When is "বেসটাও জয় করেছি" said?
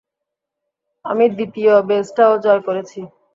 1.89-2.99